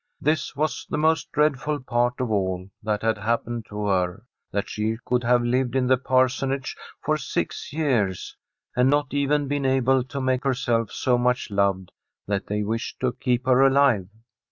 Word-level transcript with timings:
This 0.19 0.55
was 0.55 0.87
the 0.89 0.97
most 0.97 1.31
dreadful 1.31 1.79
part 1.79 2.15
of 2.19 2.31
all 2.31 2.71
that 2.81 3.03
had 3.03 3.19
happened 3.19 3.67
to 3.69 3.85
her: 3.85 4.25
that 4.51 4.67
she 4.67 4.97
could 5.05 5.23
have 5.23 5.43
lived 5.43 5.75
in 5.75 5.85
the 5.85 5.95
Parsonage 5.95 6.75
for 7.05 7.17
six 7.17 7.71
years, 7.71 8.35
and 8.75 8.89
not 8.89 9.13
even 9.13 9.47
been 9.47 9.63
able 9.63 10.03
to 10.05 10.19
make 10.19 10.43
her 10.43 10.55
self 10.55 10.91
so 10.91 11.19
much 11.19 11.51
loved 11.51 11.91
that 12.25 12.47
they 12.47 12.63
wished 12.63 12.99
to 13.01 13.11
keep 13.11 13.45
her 13.45 13.61
alive. 13.61 14.07